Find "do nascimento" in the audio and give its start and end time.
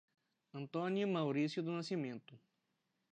1.61-2.33